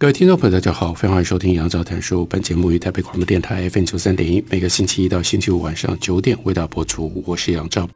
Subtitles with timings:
[0.00, 2.24] 各位听众朋友，大家好，欢迎收听杨照谈书。
[2.26, 7.20] 本节目于台北广播电台 FM 九三点一，每个星期一到星期五晚上九点为大家播出。
[7.26, 7.90] 我是杨照。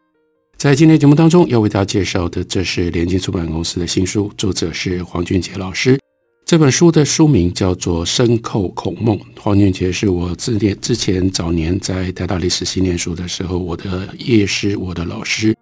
[0.57, 5.97] 在今天节目当中，要为大家介绍的，这是联经出版公司的新书，作者是黄俊杰老师。
[6.45, 9.17] 这本书的书名叫做《深扣孔孟》。
[9.41, 15.57] 黄俊杰是我之前之前早年在台大历史系念书的时候，我的业师，我的老师。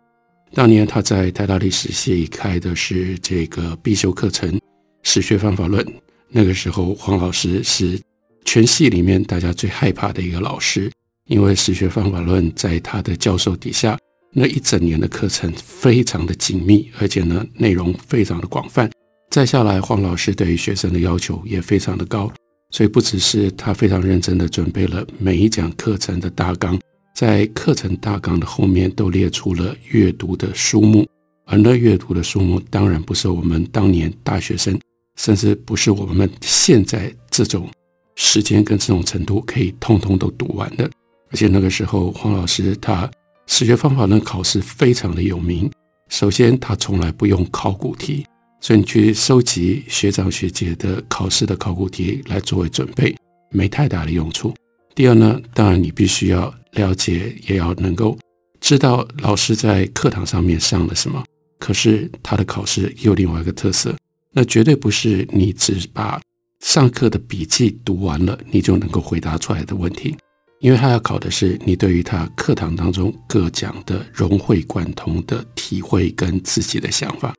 [0.54, 4.50] 当年他在台大历史系开的是这个必修课程
[5.02, 5.84] 《史学方法论》。
[6.32, 8.00] 那个时候，黄老师是
[8.44, 10.90] 全系里面大家最害怕的一个老师，
[11.26, 13.98] 因为史学方法论在他的教授底下，
[14.32, 18.88] 那一整年的课程非常的紧密，而且呢内容非常的广泛。
[19.30, 22.32] 再下来，黄老师对于学生的要求也非常的高，
[22.70, 26.78] 所以不只是他非常认真的准备了每一讲课程的大纲，
[27.14, 31.06] 在课程大纲的后面都列出了阅读的书目，
[31.46, 34.78] 而那阅读的书目当然不是我们当年大学生。
[35.22, 37.68] 甚至不是我们现在这种
[38.16, 40.90] 时间跟这种程度可以通通都读完的，
[41.30, 43.10] 而且那个时候黄老师他
[43.46, 45.70] 史学方法论考试非常的有名。
[46.08, 48.24] 首先，他从来不用考古题，
[48.62, 53.14] 所以你去收集学长学姐的考试的考古题来作为准备，
[53.50, 54.54] 没太大的用处。
[54.94, 58.16] 第二呢，当然你必须要了解，也要能够
[58.58, 61.22] 知道老师在课堂上面上了什么。
[61.58, 63.94] 可是他的考试有另外一个特色。
[64.32, 66.20] 那绝对不是你只把
[66.60, 70.16] 上课的笔记读完了，你就能够回答出来的问题，
[70.60, 77.34] 因为他要考的是你对于他课堂当中各讲的融会贯通的体会跟自己的想法，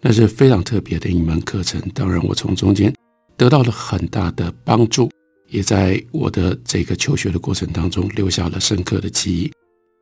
[0.00, 1.80] 那是非常特别的一门课程。
[1.94, 2.94] 当然，我从中间
[3.36, 5.10] 得到了很大的帮助，
[5.48, 9.50] 也在我的这个求学的过程当中留下了深刻的记忆。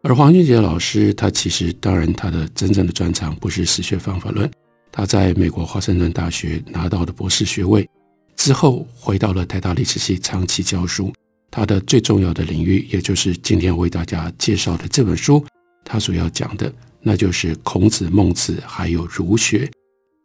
[0.03, 4.51] 而黄俊杰老师，他其实当然他的真正的专长不是史学方法论。
[4.97, 7.87] 他在美国华盛顿大学拿到的博士学位
[8.35, 11.13] 之后，回到了台大历史系长期教书。
[11.51, 15.45] 他的最重要的领域，也就是今天为大家介绍的这本书，
[15.85, 19.71] 他所要讲的，那就是孔子、孟子还有儒学。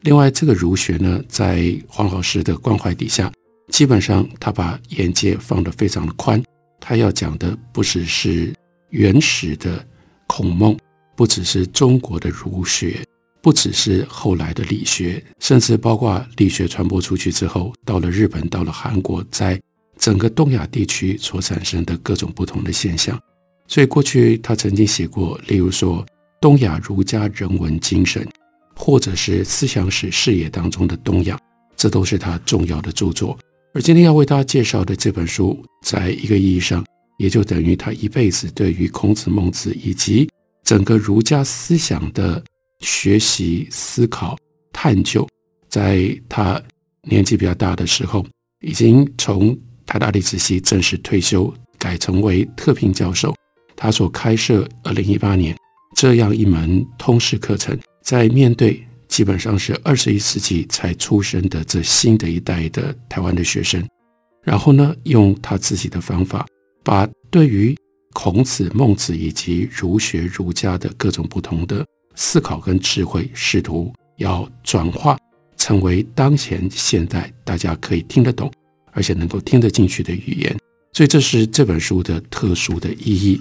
[0.00, 3.30] 另外，这个儒学呢，在黄老师的关怀底下，
[3.68, 6.42] 基本上他把眼界放得非常宽。
[6.80, 8.54] 他要讲的不只是
[8.88, 9.86] 原始的
[10.26, 10.74] 孔孟，
[11.14, 13.04] 不只是中国的儒学。
[13.42, 19.60] 不只是后来的理学，甚至包括理学传播出去之后，到了日本，到了韩国，在
[19.98, 23.18] 整个东亚地区所产生的各种不同的现象。
[23.66, 26.06] 所以过去他曾经写过，例如说
[26.40, 28.24] 东亚儒家人文精神，
[28.76, 31.36] 或者是思想史视野当中的东亚，
[31.76, 33.36] 这都是他重要的著作。
[33.74, 36.84] 而今天要为大家介绍的这本书，在一个意义上，
[37.18, 40.28] 也就等于他一辈子对于孔子、孟子以及
[40.62, 42.40] 整个儒家思想的。
[42.82, 44.36] 学习、思考、
[44.72, 45.26] 探究，
[45.68, 46.60] 在他
[47.02, 48.24] 年纪比较大的时候，
[48.60, 53.34] 已经从台大历史系正式退休，改成为特聘教授。
[53.74, 55.56] 他所开设二零一八年
[55.96, 63.84] 这样一门通识课程，在面对基本上是二十一世纪才出生的这新的一代的台湾的学生，
[64.42, 66.46] 然后呢，用他自己的方法，
[66.84, 67.76] 把对于
[68.12, 71.84] 孔子、孟子以及儒学、儒家的各种不同的。
[72.14, 75.18] 思考跟智慧，试图要转化
[75.56, 78.50] 成为当前现代大家可以听得懂，
[78.92, 80.56] 而且能够听得进去的语言。
[80.92, 83.40] 所以这是这本书的特殊的意义。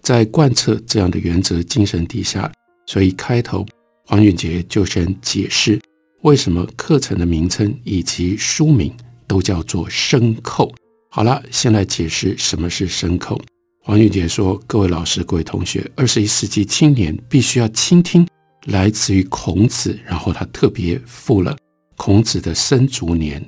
[0.00, 2.50] 在贯彻这样的原则精神底下，
[2.86, 3.64] 所以开头
[4.06, 5.80] 黄俊杰就先解释
[6.22, 8.92] 为什么课程的名称以及书名
[9.26, 10.72] 都叫做“深扣”。
[11.08, 13.40] 好了，先来解释什么是“深扣”。
[13.84, 18.24] 黄俊杰说：“各位老师、各位同学，二十一世纪青年必须要倾听
[18.66, 21.56] 来自于孔子，然后他特别附了
[21.96, 23.44] 孔子的生卒年，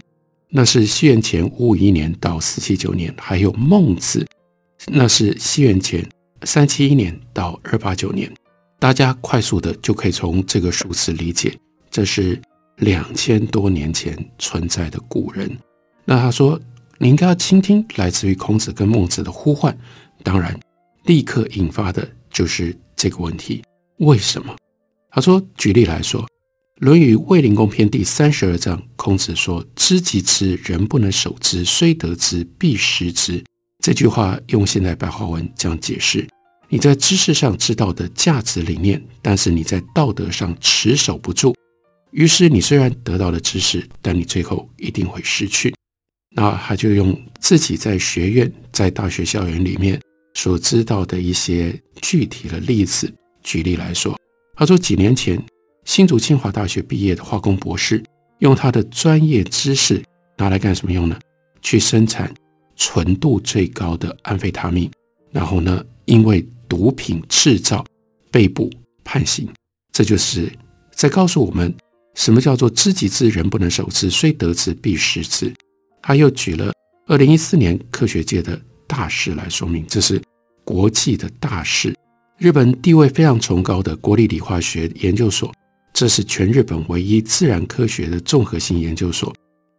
[0.48, 4.26] 那是西元前五五一年到四七九年；还有孟子，
[4.88, 6.04] 那是西元前
[6.42, 8.28] 三七一年到二八九年。
[8.80, 11.56] 大家快速的就可以从这个数词理解，
[11.92, 12.42] 这是
[12.78, 15.48] 两千多年前存在的古人。
[16.04, 16.60] 那他说，
[16.98, 19.72] 你应该要倾听来自于孔子跟孟子的呼唤。”
[20.24, 20.58] 当然，
[21.04, 23.62] 立刻引发的就是这个问题：
[23.98, 24.56] 为什么？
[25.10, 26.22] 他说，举例来说，
[26.78, 33.44] 《论语卫灵公篇》第三十二章，孔子说：“知己知，人不能守之，虽得之，必失之。”
[33.84, 36.26] 这句话用现代白话文这样解释：
[36.70, 41.54] 你在知识上知道的价值理念，但是你在道德上持守不住，
[42.10, 45.74] 于是你虽然得到了知识，但你最后一定会失去。
[46.36, 50.00] 那他就用自己在学院、在大学校园里面
[50.34, 54.18] 所知道的一些具体的例子举例来说，
[54.54, 55.42] 他说几年前。
[55.86, 58.02] 新竹清华大学毕业的化工博士，
[58.38, 60.02] 用他的专业知识
[60.38, 61.18] 拿来干什么用呢？
[61.60, 62.32] 去生产
[62.74, 64.90] 纯度最高的安非他命，
[65.30, 67.84] 然后呢，因为毒品制造
[68.30, 68.70] 被捕
[69.04, 69.46] 判刑。
[69.92, 70.50] 这就是
[70.90, 71.70] 在告诉我们，
[72.14, 75.52] 什么叫做知己知，人不能守之，虽得之，必失之。
[76.00, 76.72] 他又举了
[77.08, 78.58] 二零一四年科学界的
[78.94, 80.22] 大事来说明，这是
[80.62, 81.92] 国际的大事。
[82.38, 85.52] 日本地位非常崇高的国立理化学研究所。
[85.92, 89.34] 这是全日本唯一自然科学的综合性研究所。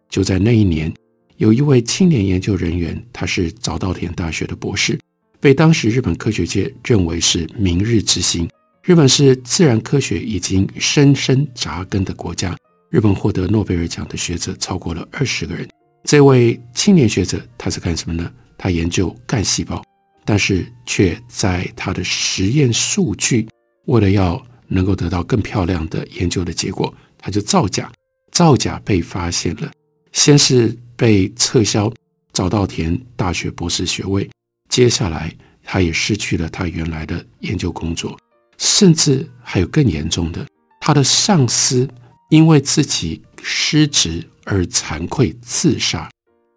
[0.09, 0.93] 就在那一年，
[1.37, 4.99] 有一位青年研究人员，他是早稻田大学的博士，
[5.39, 8.45] 被当时日本科学界认为是明日之星。
[8.83, 12.53] 日本是自然科学已经深深扎根的国家，
[12.89, 15.65] 日本获得诺贝尔奖的学者超过了二十个人。
[16.03, 18.29] 这位青年学者他是干什么呢？
[18.57, 19.83] 他研究干细胞，
[20.23, 23.47] 但是却在他的实验数据
[23.85, 27.91] 为了要能够得到更漂亮的研究的结果，他就造假，
[28.31, 29.71] 造假被发现了，
[30.11, 31.91] 先是被撤销
[32.33, 34.29] 早稻田大学博士学位，
[34.69, 38.17] 接下来他也失去了他原来的研究工作，
[38.57, 40.45] 甚至还有更严重的，
[40.81, 41.87] 他的上司
[42.29, 46.09] 因为自己失职而惭愧自杀，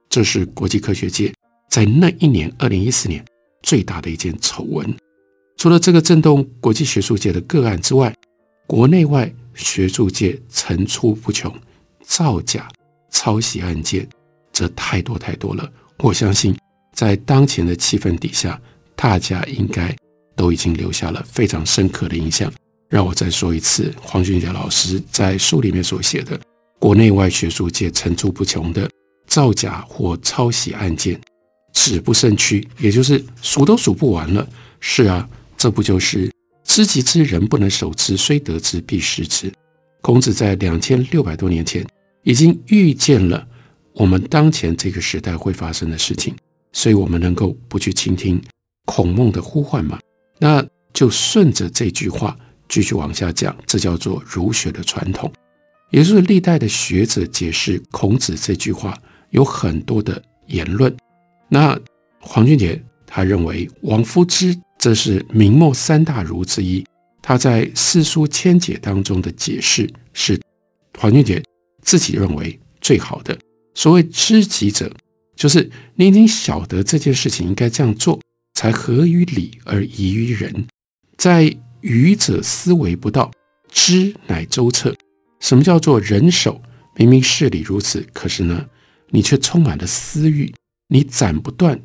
[0.09, 1.33] 这是国际科学界
[1.69, 3.25] 在那一年二零一四年
[3.63, 4.95] 最大的一件丑闻。
[5.57, 8.15] 除了这个震动国际学术界的个案之外，
[8.67, 11.53] 国内外学术界层出不穷，
[12.05, 12.69] 造假、
[13.11, 14.09] 抄袭案件
[14.53, 15.71] 则太多太多了。
[15.99, 16.57] 我相信，
[16.95, 18.61] 在当前的气氛底下，
[18.95, 19.95] 大家应该
[20.37, 22.53] 都已经留下了非常深刻的印象。
[22.89, 26.41] 让我再说一次，黄俊杰老师在书里面所写的，
[26.79, 28.89] 国内外学术界层出不穷的
[29.27, 31.21] 造假或抄袭案件，
[31.73, 34.49] 指不胜屈，也就是数都数不完了。
[34.81, 35.29] 是啊。
[35.61, 36.31] 这不就是
[36.63, 39.53] 知己知，人不能守之，虽得之，必失之。
[40.03, 41.85] 孔子在两千六百多年前
[42.23, 43.45] 已经预见了
[43.93, 46.33] 我们当前这个时代会发生的事情，
[46.73, 48.41] 所以我们能够不去倾听
[48.85, 49.99] 孔孟的呼唤吗？
[50.39, 50.65] 那
[50.95, 52.39] 就顺着这句话
[52.69, 55.33] 继续往下讲，这叫做儒学的传统，
[55.91, 58.97] 也就是历代的学者解释孔子这句话
[59.31, 60.97] 有很多的言论。
[61.49, 61.79] 那
[62.21, 64.59] 黄俊杰他认为王夫之。
[64.79, 66.87] 这是明末三大儒之一，
[67.21, 70.41] 他在《四书千解》当中的解释是
[70.97, 71.43] 黄俊杰
[71.83, 73.37] 自己认为最好的。
[73.75, 74.89] 所谓知己者，
[75.35, 78.21] 就是你已经晓得这件事情应该这样做，
[78.55, 80.69] 才合于理而宜于人。
[81.17, 83.29] 在愚者思维不到，
[83.69, 84.95] 知乃周彻。
[85.41, 86.63] 什么叫做人守？
[86.95, 88.65] 明明事理如此，可是呢，
[89.11, 90.55] 你却充满了私欲，
[90.91, 91.79] 你斩不断，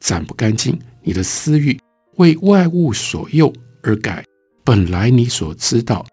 [0.00, 1.78] 斩不干净，你的私欲。
[2.16, 4.24] 为外物所诱而改，
[4.64, 6.06] 本来你所知道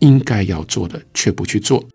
[0.00, 1.86] 应该要做的却不去做，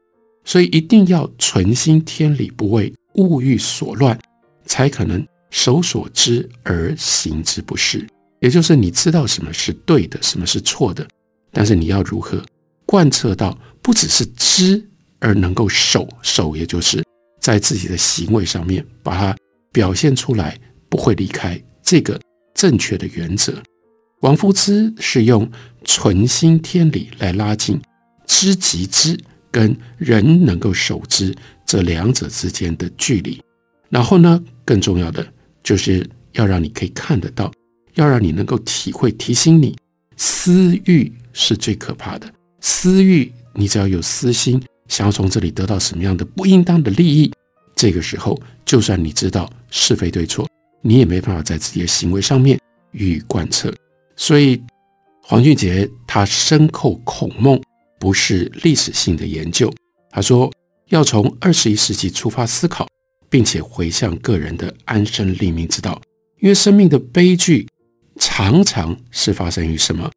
[0.45, 4.17] 所以一定要存心天理，不为物欲所乱，
[4.65, 8.07] 才可能守所知而行之不恃。
[8.39, 11.05] 也就是你知道什么是对的，什么是错的，
[11.51, 12.41] 但是你要如何
[12.85, 14.81] 贯彻到不只是知
[15.19, 17.03] 而能够守，守也就是
[17.41, 19.35] 在自己的行为上面把它
[19.71, 20.59] 表现出来，
[20.89, 22.19] 不会离开这个。
[22.53, 23.53] 正确的原则，
[24.19, 25.49] 王夫之是用
[25.83, 27.81] 存心天理来拉近
[28.27, 29.17] 知己知
[29.49, 31.33] 跟人能够守之
[31.65, 33.41] 这两者之间的距离。
[33.89, 35.25] 然后呢，更重要的
[35.63, 37.51] 就是要让你可以看得到，
[37.95, 39.75] 要让你能够体会，提醒你，
[40.17, 42.31] 私欲是最可怕的。
[42.59, 47.31] 私欲，你只要有私心，想要从这里得到什么样的不应当的利益，
[47.81, 50.47] 这个时候，就算你知道是非对错。
[50.83, 52.59] 你也没办法在自己的行为上面
[52.91, 53.73] 予以贯彻，
[54.15, 54.61] 所以
[55.23, 57.59] 黄俊杰他深扣孔孟
[57.99, 59.73] 不是历史性的研究。
[60.11, 60.53] 他说
[60.89, 62.87] 要从二十一世纪出发思考，
[63.31, 65.99] 并且回向个人的安身立命之道。
[66.39, 67.67] 因为生命的悲剧
[68.19, 70.07] 常常是发生于什么？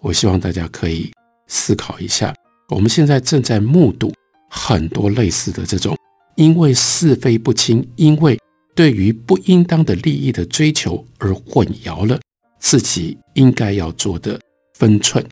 [0.00, 1.10] 我希望大家可以
[1.46, 2.34] 思考一下。
[2.68, 4.12] 我们现在正在目睹
[4.50, 5.96] 很多类似的这种，
[6.36, 8.38] 因为是非不清，因为。
[8.76, 12.18] 对于不应当的利益的追求而混淆了
[12.58, 14.36] 自己应该要做的
[14.76, 15.24] 分寸，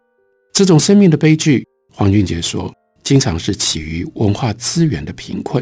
[0.53, 5.61] 这种生命的悲剧，黄俊杰说，经常是起于文化资源的贫困。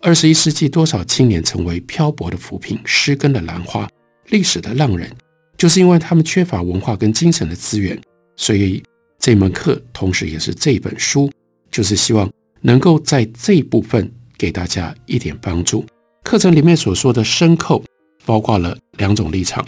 [0.00, 3.88] 二十一世纪，多少青年成为漂泊的浮萍、失根的兰花、
[4.30, 5.08] 历史的浪人，
[5.56, 7.96] 就是因为他们缺乏文化跟精神的资源。
[8.34, 8.82] 所以
[9.20, 11.30] 这门课，同时也是这本书，
[11.70, 12.28] 就是希望
[12.62, 14.10] 能够在这部分
[14.42, 15.86] 给大家一点帮助。
[16.24, 17.80] 课程里面所说的深扣，
[18.26, 19.64] 包括了两种立场。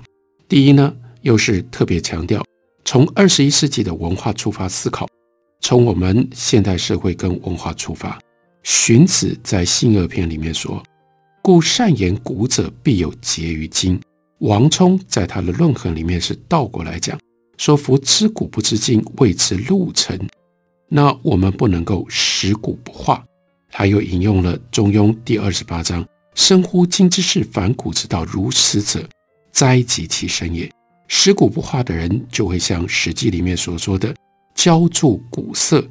[0.48, 2.44] 第一呢，又是特别强调
[2.84, 5.06] 从二十一世纪的文化出发思考，
[5.60, 8.18] 从我们现代社会跟文化出发。
[8.64, 10.82] 荀子在《信二篇》里面说
[11.40, 14.00] ：“故善言古者必有结于今。”
[14.42, 17.16] 王充在他的《论衡》里面是倒过来讲，
[17.58, 20.20] 说：“夫知古不知今，谓之戮谶。”
[20.90, 23.24] 那我们不能够食古不化。
[23.76, 29.04] 他又引用了《中庸》第二十八章：“深乎今之事，反古之道，如此者，
[29.50, 30.70] 灾及其身也。”
[31.08, 34.14] 食古不化的人，就会像《史记》里面所说的
[34.54, 35.80] “浇筑古色”。《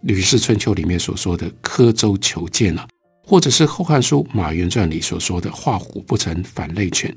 [0.00, 2.84] 吕氏春秋》里面所说的“刻舟求剑”了，
[3.24, 7.14] 或者是《后汉书·马援传》里所说的“画虎不成反类犬”。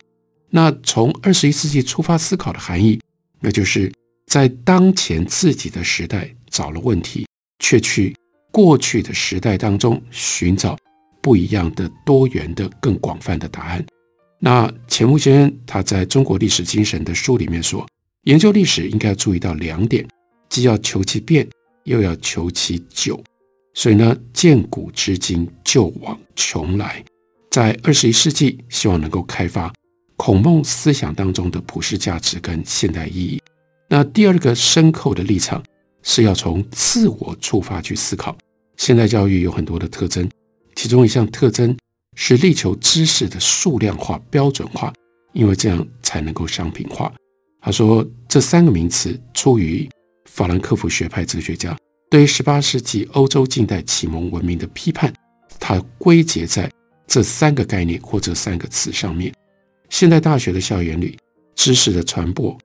[0.51, 3.01] 那从二十一世纪出发思考的含义，
[3.39, 3.91] 那就是
[4.27, 7.25] 在当前自己的时代找了问题，
[7.58, 8.15] 却去
[8.53, 10.77] 过去的时代当中寻找
[11.22, 13.86] 不一样的、多元的、更广泛的答案。
[14.39, 17.86] 那钱穆先生他在中国历史精神的书里面说，
[18.24, 20.07] 研究历史应该要注意到两点，
[20.48, 21.45] 既要求其变。
[21.86, 23.22] 又要求其久，
[23.74, 27.03] 所以呢，见古知今，旧往穷来。
[27.51, 29.69] 在二十一世纪，希望能够开发
[30.15, 33.41] 孔孟思想当中的普世价值跟现代意义。
[33.89, 35.62] 那第二个深刻的立场
[36.03, 38.38] 是要从自我出发去思考。
[38.77, 40.29] 现代教育有很多的特征，
[40.75, 41.75] 其中一项特征
[42.15, 44.93] 是力求知识的数量化、标准化，
[45.31, 47.12] 因为这样才能够商品化。
[47.60, 49.89] 他说，这三个名词出于。
[50.25, 51.77] 法兰克福学派哲学家
[52.10, 55.13] 对于十八世纪欧洲近代启蒙文明的批判，
[55.60, 56.72] 他归结在
[57.05, 59.31] 这三个概念或这三个词上面。
[59.89, 61.19] 现代大学的校园里，
[61.53, 62.57] 知识的传播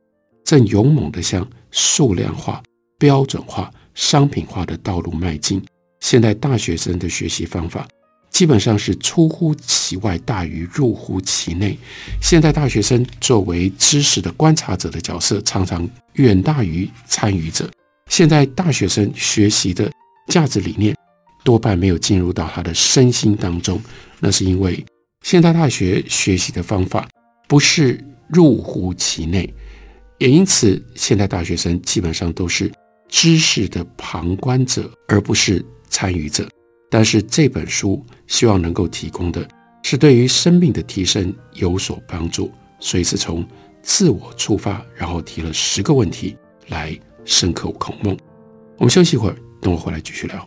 [0.45, 2.63] 正勇猛地向数量化、
[2.99, 5.63] 标准化、商品化的道路迈进。
[6.01, 7.87] 现代大学生的学习方法
[8.31, 11.77] 基本上是出乎其外，大于入乎其内。
[12.21, 15.89] 现代大学生作为知识的观察者的角色，常常。
[16.15, 17.71] 远大于参与者。
[18.11, 19.89] 现在大学生学习的
[20.27, 20.93] 价值理念
[21.45, 23.81] 多半没有进入到他的身心当中，
[24.19, 24.85] 那是因为
[25.23, 27.09] 现代大学学习的方法
[27.47, 29.55] 不是入乎其内，
[30.19, 32.69] 也因此现代大学生基本上都是
[33.09, 36.49] 知识的旁观者，而不是参与者。
[36.91, 39.47] 但是这本书希望能够提供的
[39.83, 43.47] 是对于生命的提升有所帮助，所以是从。
[43.81, 46.37] 自我出发，然后提了十个问题
[46.67, 48.15] 来深刻孔孟。
[48.77, 50.47] 我们休息一会儿，等我回来继续聊。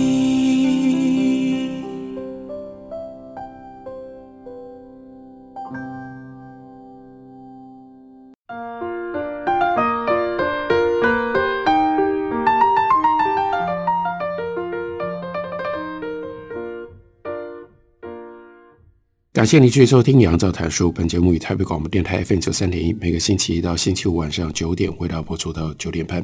[19.41, 20.89] 感谢您继续收听《杨照谈书》。
[20.91, 26.23] 本节目与台北广播电台 FM 九三点一，每个星期一到星期五晚上九点，为大家播出到九点半。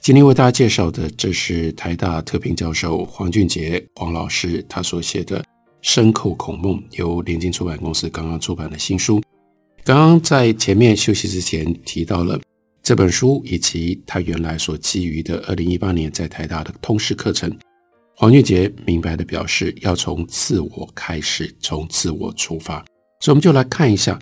[0.00, 5.40] 今天为大家介绍的，这是台大特聘教授黄俊杰黄老师他所写的
[5.80, 9.20] 《深扣孔孟》，由联经出版公司刚刚出版的新书。
[9.82, 12.40] 刚刚在前面休息之前提到了
[12.80, 17.52] 这本书以及他原来所基于的二零一八年在台大的通识课程。
[18.22, 22.76] 黄俊杰明白地表示，要从自我开始，从自我出发。
[23.18, 24.16] 所以我们就来看一下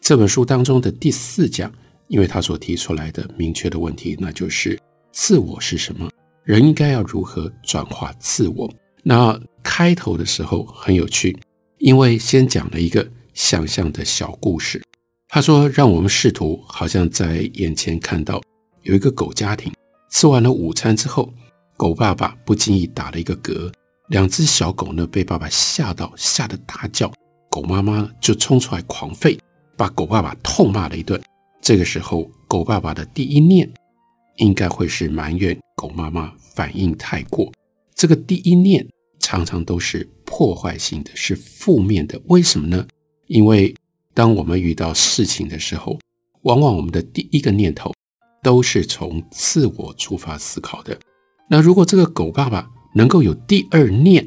[0.00, 1.72] 这本书当中的第四讲，
[2.08, 4.76] 因为他所提出来的明确的问题，那就是。
[5.12, 6.10] 自我是什么？
[6.42, 8.68] 人应该要如何转化自我？
[9.04, 11.38] 那开头的时候很有趣，
[11.78, 14.82] 因为先讲了一个想象的小故事。
[15.28, 18.42] 他说：“让我们试图好像在眼前看到
[18.82, 19.72] 有一个狗家庭，
[20.10, 21.32] 吃完了午餐之后，
[21.76, 23.72] 狗爸爸不经意打了一个嗝，
[24.08, 27.12] 两只小狗呢被爸爸吓到，吓得大叫，
[27.50, 29.38] 狗妈妈就冲出来狂吠，
[29.76, 31.20] 把狗爸爸痛骂了一顿。
[31.60, 33.72] 这个时候，狗爸爸的第一念。”
[34.38, 37.50] 应该会是埋怨狗妈妈反应太过，
[37.94, 38.86] 这个第一念
[39.18, 42.20] 常常都是破坏性的，是负面的。
[42.26, 42.86] 为什么呢？
[43.28, 43.74] 因为
[44.12, 45.98] 当我们遇到事情的时候，
[46.42, 47.94] 往往我们的第一个念头
[48.42, 50.94] 都是从自我出发思考的。
[51.48, 54.26] 那如果这个狗爸爸能够有第二念，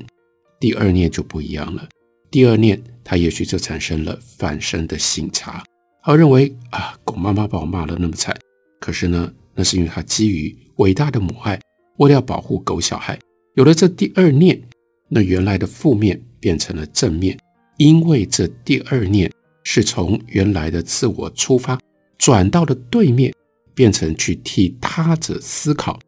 [0.60, 1.88] 第二念就不一样了。
[2.32, 5.64] 第二念，他也许就产生了反身的省察，
[6.04, 8.38] 他认为啊，狗妈妈把我骂得那么惨，
[8.80, 11.60] 可是呢，那是因为他基于伟大的母爱，
[11.98, 13.20] 为了要保护狗小孩，
[13.56, 14.62] 有了这第二念，
[15.10, 17.38] 那原来的负面变成了正面，
[17.78, 19.30] 因为这第二念
[19.64, 21.78] 是从原来的自我出发，
[22.18, 23.34] 转到了对面，
[23.74, 26.00] 变成去替他者思考。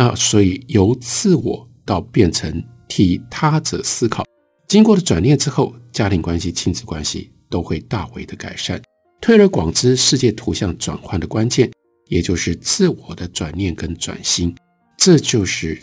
[0.00, 4.24] 那所以由自我到变成替他者思考，
[4.66, 8.80] 经过了转念之后，家庭关系、亲子关系都会大为的改善。
[9.20, 11.70] 推而广之，世界图像转换的关键。
[12.08, 14.56] 也就是自我的转念跟转心，
[14.96, 15.78] 这就是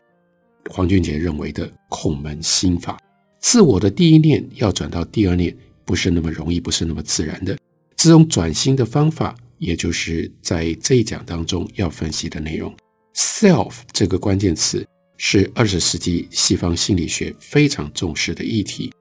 [0.72, 2.98] 黄俊杰认为的孔门心法。
[3.40, 7.56] 自我的第一念要转到第二念，不是那么容易，不是那么自然的。
[7.96, 12.76] 这种转心的方法，也就是在这一讲当中要分析的内容。
[13.18, 14.86] Self 这个关键词
[15.18, 18.94] 是二十世纪西方心理学非常重视的议题。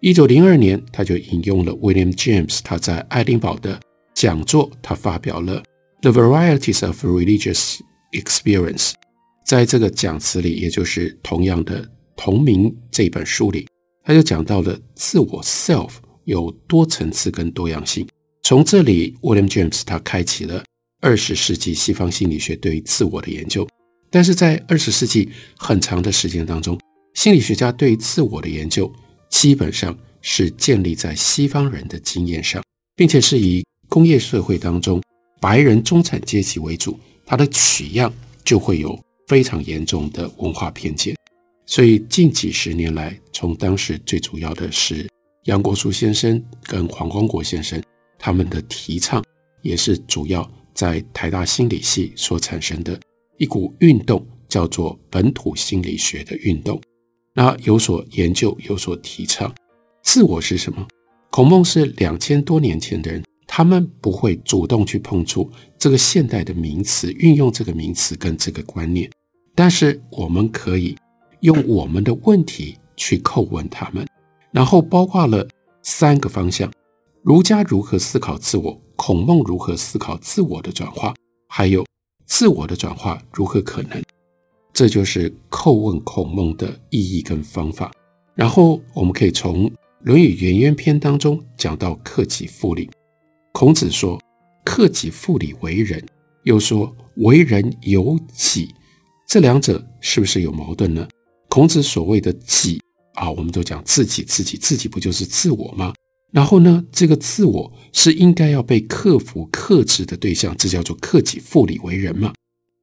[0.00, 3.78] 一九零二年，他就引用了 William James 他在爱丁堡的
[4.14, 5.62] 讲座，他发表了。
[6.00, 7.80] The varieties of religious
[8.12, 8.92] experience，
[9.44, 13.66] 在这个讲词里，也就是同样的同名这本书里，
[14.04, 15.90] 他就讲到了自我 self
[16.24, 18.06] 有多层次跟多样性。
[18.42, 20.64] 从这里，William James 他开启了
[21.00, 23.66] 二十世纪西方心理学对于自我的研究。
[24.10, 26.78] 但是在二十世纪很长的时间当中，
[27.14, 28.90] 心理学家对自我的研究
[29.28, 32.62] 基本上是建立在西方人的经验上，
[32.96, 35.02] 并且是以工业社会当中。
[35.40, 38.12] 白人中产阶级为主，他的取样
[38.44, 41.14] 就会有非常严重的文化偏见。
[41.64, 45.06] 所以近几十年来，从当时最主要的是
[45.44, 47.80] 杨国枢先生跟黄光国先生
[48.18, 49.22] 他们的提倡，
[49.62, 50.42] 也是主要
[50.78, 52.96] 在台大心理系所产生的
[53.36, 56.80] 一股运动，叫做本土心理学的运动。
[57.34, 59.52] 那有所研究，有所提倡，
[60.04, 60.86] 自我是什么？
[61.30, 63.20] 孔孟是两千多年前的人。
[63.44, 69.10] 他们不会主动去碰触这个现代的名词，运用这个名词跟这个观念，
[69.56, 70.96] 但是我们可以
[71.40, 74.06] 用我们的问题去叩问他们，
[74.52, 75.44] 然后包括了
[75.82, 76.70] 三个方向：
[77.22, 81.14] 儒家如何思考自我，孔孟如何思考自我的转化，
[81.48, 81.86] 还有
[82.26, 84.02] 自我的转化如何可能。
[84.72, 87.92] 这就是叩问孔孟的意义跟方法。
[88.34, 92.90] 然后我们可以从《论语颜渊篇》当中讲到克己复礼。
[93.52, 94.20] 孔子说
[94.66, 96.04] ：“克己复礼为仁。”
[96.42, 98.74] 又说：“为人有己。”
[99.28, 101.08] 这两者是不是有矛盾呢？
[101.48, 102.80] 孔子所谓的“己”
[103.14, 105.94] 啊，我们都讲自己，自己，自己不就是自我吗？
[106.32, 112.32] 然后呢，这个自我是应该要被克服、克制的对象，这叫做克己复礼为仁嘛？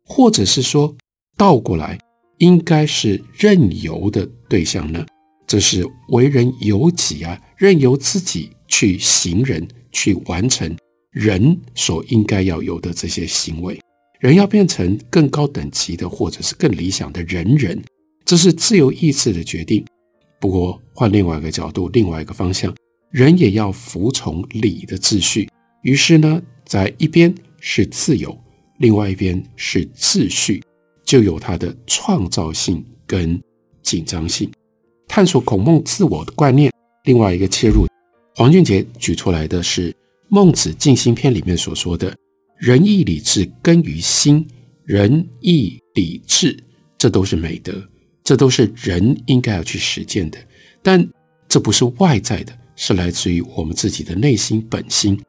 [0.04, 0.96] 或者是说
[1.38, 1.98] 倒过来，
[2.40, 5.06] 应该是任由的对象呢？
[5.48, 9.68] 这是为人由己啊，任由自己去行人。
[9.98, 10.76] 去完成
[11.10, 13.80] 人所应该要有的这些行为，
[14.20, 17.82] 人要变成更高等级的，或者是更理想的人人，
[18.26, 19.86] 这是自由意志的决定。
[20.38, 22.76] 不过换另外一个角度，另外一个方向，
[23.16, 25.50] 人也要服从礼的秩序。
[25.84, 28.38] 于是呢，在一边是自由，
[28.80, 30.62] 另外一边是秩序，
[31.06, 33.42] 就有它的创造性跟
[33.82, 34.52] 紧张性。
[35.08, 36.70] 探索孔孟自我的观念，
[37.06, 37.86] 另外一个切入。
[38.36, 39.92] 黄俊杰举出来的是
[40.28, 42.14] 《孟子尽心篇》里面所说的
[42.60, 44.46] “仁义礼智根于心，
[44.84, 46.62] 仁义礼智，
[46.98, 47.82] 这都是美德，
[48.26, 50.38] 这都是人应该要去实践的。
[50.84, 51.08] 但
[51.48, 55.20] 这不是外在的，是来自于我们自己的内心本心。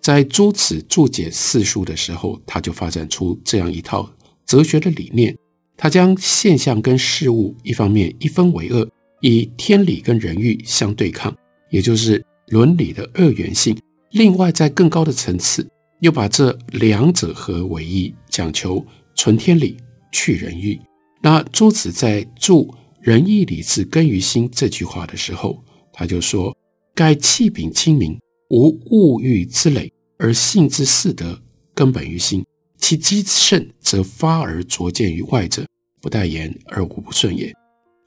[0.00, 4.10] 在朱子注解四书的时候，他就发展出这样一套
[4.46, 5.36] 哲学的理念。
[5.76, 8.88] 他将现象跟事物一方面一分为二，
[9.20, 11.34] 以天理跟人欲相对抗，
[11.70, 13.76] 也就是伦理的二元性。
[14.10, 15.66] 另外，在更高的层次，
[16.00, 18.84] 又把这两者合为一，讲求
[19.14, 19.76] 存天理，
[20.12, 20.78] 去人欲。
[21.20, 25.62] 那朱子在注“仁义礼智根于心”这句话的时候，
[25.92, 26.56] 他就说
[26.94, 28.18] ：“盖气禀清明，
[28.50, 31.40] 无物欲之累，而性之四德
[31.74, 32.44] 根本于心。
[32.76, 35.64] 其积甚，则发而着见于外者。”
[36.02, 37.54] 不待言而无不顺也，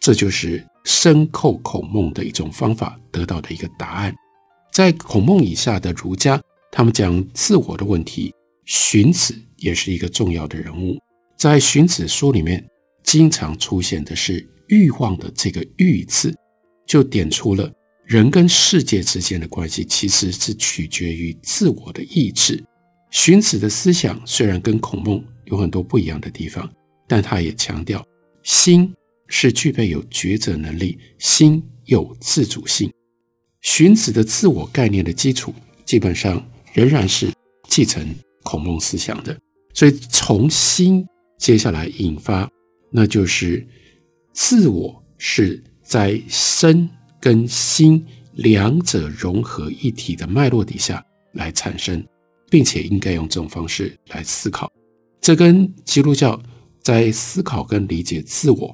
[0.01, 4.13] 这就是深叩孔孟的一种方法得到的一个答案。
[4.73, 6.41] 在孔孟以下的儒家，
[6.73, 8.33] 他们讲自我的问题，
[8.65, 10.97] 荀子也是一个重要的人物。
[11.37, 12.61] 在荀子书里面，
[13.01, 16.35] 经常出现的是欲望的这个“欲”字，
[16.85, 17.71] 就点出了
[18.05, 22.63] 人跟世界之间的关系其实是取决于自我的意志。
[23.11, 26.69] 荀子的思想虽然跟孔孟有很多不一样的地方。
[27.07, 28.03] 但他也强调，
[28.41, 28.91] 心
[29.27, 32.91] 是具备有抉择能力，心有自主性。
[33.61, 35.53] 荀子的自我概念的基础，
[35.85, 37.31] 基本上仍然是
[37.67, 38.03] 继承
[38.41, 39.37] 孔孟思想的。
[39.75, 41.05] 所以从心
[41.37, 42.49] 接下来引发，
[42.91, 43.63] 那就是
[44.33, 46.89] 自我是在身
[47.25, 52.05] 跟心两者融合一体的脉络底下来产生，
[52.51, 54.71] 并且应该用这种方式来思考。
[55.19, 56.39] 这跟基督教。
[56.83, 58.71] 在思考跟理解自我，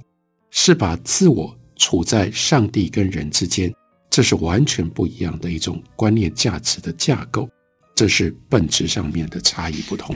[0.50, 3.74] 是把自我处在上帝跟人之间，
[4.10, 7.50] 这是完全不一样的一种观念价值的架构，
[7.96, 10.14] 这是本质上面的差异不同。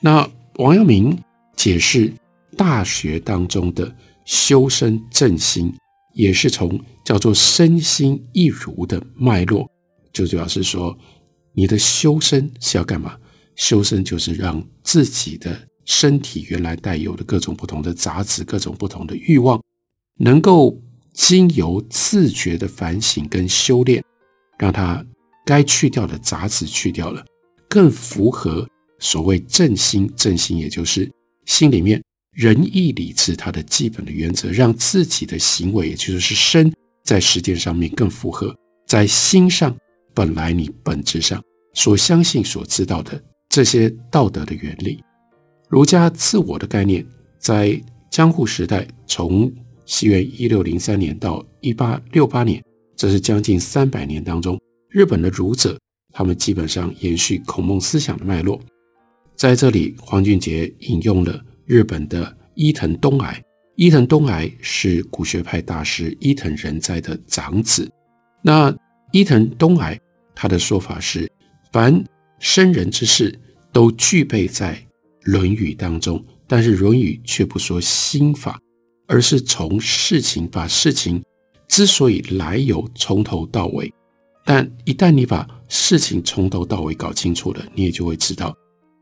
[0.00, 1.16] 那王阳明
[1.54, 2.08] 解释
[2.56, 5.72] 《大学》当中的修身正心，
[6.12, 9.70] 也是从叫做身心一如的脉络，
[10.12, 10.96] 就主要是说，
[11.52, 13.16] 你的修身是要干嘛？
[13.56, 15.66] 修身就是让自己的。
[15.86, 19.60] 身体原来带有的各种不同的杂质，各种不同的欲望，
[20.18, 20.80] 能够
[21.12, 24.04] 经由自觉的反省跟修炼，
[24.56, 25.04] 让它
[25.44, 27.24] 该去掉的杂质去掉了，
[27.68, 28.68] 更符合
[29.00, 30.08] 所谓正心。
[30.14, 31.10] 正心也就是
[31.46, 32.00] 心里面
[32.40, 36.72] 仁义礼智它的基本的原则，让自己的行为，也就是身，
[37.04, 39.76] 在实践上面更符合在心上
[40.14, 41.38] 本来你本质上
[41.74, 45.04] 所相信、所知道的这些道德的原理。
[45.68, 47.06] 儒家自我的概念，
[47.38, 47.78] 在
[48.10, 49.52] 江户时代，从
[49.84, 52.64] 西元一六零三年到一八六八年，
[52.96, 55.78] 这是将近三百年当中，日本的儒者
[56.10, 58.58] 他们基本上延续孔孟思想的脉络。
[59.36, 61.38] 在这里，黄俊杰引用了
[61.70, 63.40] 日本的伊藤东矮，
[63.76, 67.88] 伊藤东矮是古学派大师伊藤仁斋的长子。
[68.42, 68.76] 那
[69.12, 69.96] 伊藤东矮
[70.34, 71.30] 他的说法是，
[71.70, 72.02] 凡
[72.40, 73.38] 生人之事
[73.72, 74.74] 都具备在。
[75.30, 78.58] 《论语》当中，但是《论语》却不说心法，
[79.06, 81.22] 而是从事情把事情
[81.68, 83.92] 之所以来由从头到尾。
[84.44, 88.56] 但一旦你把事情从头到尾搞清楚了，你也就会知道，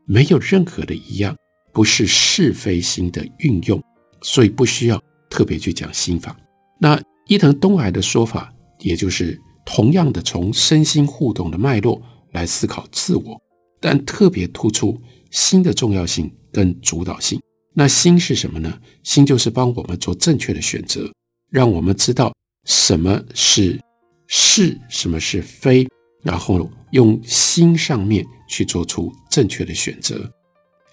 [0.05, 1.35] 没有任何的一样
[1.79, 3.81] 不是是非心的运用，
[4.21, 6.35] 所以不需要特别去讲心法。
[6.77, 12.01] 那伊藤东海的说法，也就是同样的从身心互动的脉络
[12.33, 13.41] 来思考自我，
[13.79, 15.01] 但特别突出。
[15.31, 17.39] 心的重要性跟主导性，
[17.73, 18.77] 那心是什么呢？
[19.03, 21.09] 心就是帮我们做正确的选择，
[21.49, 22.33] 让我们知道
[22.65, 23.79] 什么是
[24.27, 25.87] 是，什么是非，
[26.23, 30.29] 然后用心上面去做出正确的选择。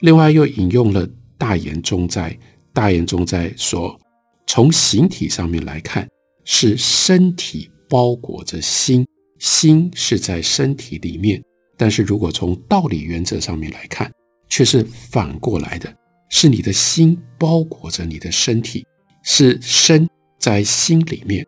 [0.00, 2.38] 另外又引用了大言中在，
[2.72, 3.98] 大言中在说，
[4.46, 6.06] 从形体上面来看，
[6.44, 9.06] 是身体包裹着心，
[9.38, 11.42] 心是在身体里面，
[11.76, 14.10] 但是如果从道理原则上面来看，
[14.48, 15.92] 却是反过来的，
[16.28, 18.86] 是你的心包裹着你的身体，
[19.24, 21.46] 是身在心里面。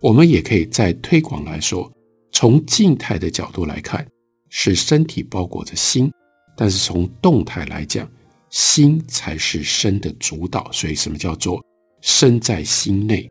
[0.00, 1.90] 我们也可以再推广来说，
[2.32, 4.06] 从静态的角度来看，
[4.48, 6.08] 是身体包裹着心；
[6.56, 8.08] 但是从动态来讲，
[8.50, 10.70] 心才是身的主导。
[10.72, 11.62] 所以，什么叫做
[12.00, 13.28] 身在心内？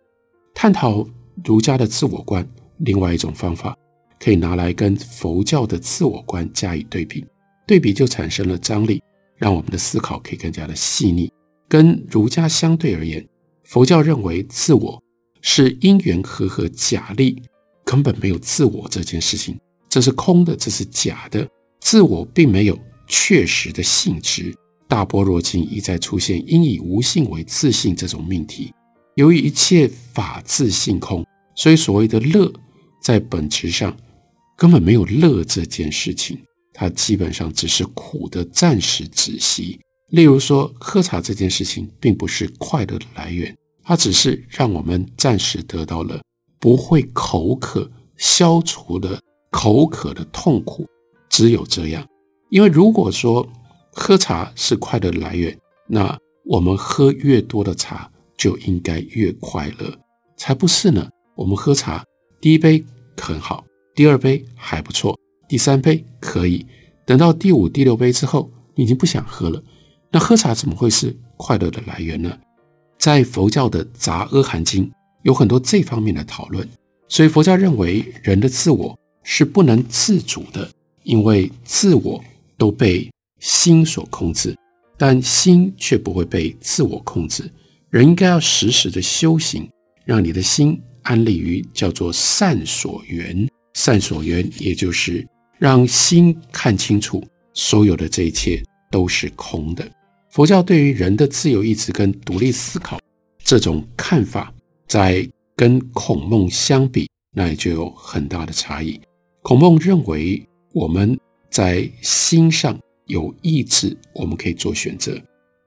[0.53, 1.05] 探讨
[1.43, 3.75] 儒家的自我观，另外一种方法
[4.19, 7.25] 可以拿来跟佛教的自我观加以对比。
[7.65, 9.01] 对比就产生了张力，
[9.38, 11.31] 让我们的思考可以更加的细腻。
[11.69, 13.25] 跟儒家相对而言，
[13.63, 15.01] 佛教认为自我
[15.41, 17.41] 是因缘和合假立，
[17.86, 19.57] 根本没有自我这件事情，
[19.89, 21.47] 这是空的，这是假的。
[21.79, 24.55] 自我并没有确实的性质，
[24.87, 28.73] 大般若经一再出现“应以无性为自性”这种命题。
[29.15, 32.51] 由于一切法自性空，所以所谓的乐，
[33.01, 33.95] 在本质上
[34.57, 36.39] 根本没有乐这件事情，
[36.73, 39.79] 它基本上只是苦的暂时止息。
[40.09, 46.21] 例如说，喝茶这件事情并不是快乐的来源，它只是让我们暂时得到了
[46.59, 49.19] 不会口渴，消除了
[49.51, 50.87] 口渴的痛苦。
[51.29, 52.07] 只有这样，
[52.53, 53.43] 因为如果说
[53.91, 59.91] 喝茶是快乐的来源，那我们喝越多的茶就应该越快乐，
[60.37, 61.09] 才不是呢。
[61.33, 62.05] 我们喝茶，
[62.39, 62.85] 第一杯
[63.19, 65.17] 很好，第二杯还不错，
[65.49, 66.63] 第三杯可以，
[67.07, 69.59] 等到第五、第六杯之后，你已经不想喝了。
[70.11, 72.37] 那喝茶怎么会是快乐的来源呢？
[72.99, 74.85] 在佛教的《杂阿含经》
[75.23, 76.69] 有很多这方面的讨论，
[77.07, 80.69] 所以佛教认为人的自我是不能自主的，
[81.01, 82.23] 因为自我
[82.63, 84.56] 都被心所控制，
[84.97, 87.43] 但心却不会被自我控制。
[87.89, 89.69] 人应该要时时的修行，
[90.06, 93.45] 让你的心安立于叫做善所缘。
[93.73, 95.28] 善所缘，也就是
[95.60, 97.21] 让心看清楚
[97.54, 99.86] 所有的这一切都是空的。
[100.30, 102.97] 佛教对于人的自由意志跟独立思考
[103.43, 104.54] 这种看法，
[104.88, 109.02] 在跟孔孟相比，那也就有很大的差异。
[109.41, 111.19] 孔孟认为我们
[111.53, 115.21] 在心上有意志，我们可以做选择，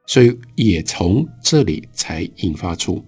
[0.08, 3.00] 所以也从这里才引发出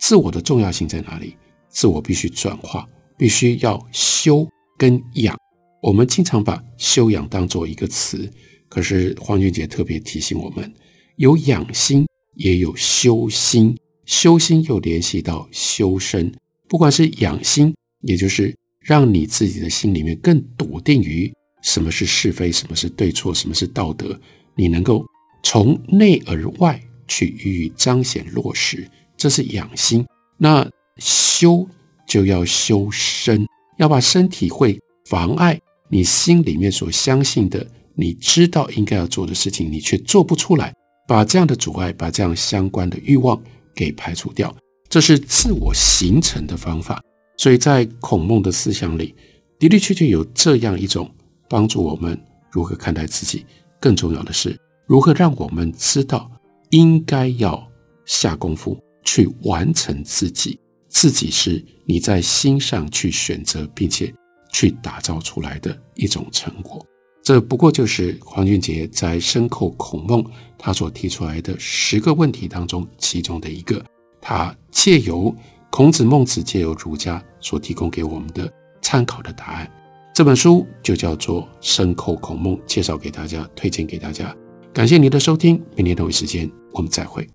[0.00, 1.36] 自我的重要性在哪里？
[1.68, 5.36] 自我必须转化，必须要修跟养。
[5.82, 8.26] 我们经常把修养当做一个词，
[8.70, 10.72] 可是黄俊杰特别提醒我们。
[11.16, 12.06] 有养心，
[12.36, 16.32] 也有修心，修心又联系到修身。
[16.70, 21.30] 不管是养心，也就是让你自己的心里面更笃定于
[21.64, 24.16] 什么是是非，什么是对错，什么是道德，
[24.54, 25.04] 你能够
[25.42, 30.04] 从内而外去予以彰显落实，这是养心。
[30.38, 30.64] 那
[30.98, 31.66] 修
[32.06, 33.46] 就要修身，
[33.78, 40.72] 要把身体会妨碍你心里面所相信的，你知道应该要做的事情，你却做不出来。
[41.06, 43.42] 把这样的阻碍，把这样相关的欲望
[43.74, 44.54] 给排除掉，
[44.88, 47.02] 这是自我形成的方法。
[47.36, 49.14] 所以在孔孟的思想里，
[49.58, 51.10] 的的确确有这样一种
[51.48, 52.18] 帮助我们
[52.50, 53.44] 如何看待自己。
[53.80, 56.30] 更重要的是，如何让我们知道
[56.70, 57.66] 应该要
[58.04, 60.58] 下功夫去完成自己。
[60.88, 64.14] 自己是你在心上去选择，并且
[64.52, 66.84] 去打造出来的一种成果。
[67.22, 70.24] 这不过就是黄俊杰在深扣孔孟
[70.58, 73.84] 他所提出来的十个问题当中其中的一个，
[74.20, 75.34] 他借由
[75.70, 79.70] 孔子、孟子，借由儒家所提供给我们的参考的答案。
[80.14, 84.32] 这本书就叫做《深扣孔孟》，介绍给大家，推荐给大家。
[84.72, 87.28] 感谢您的收听，明天同一时间我们再会。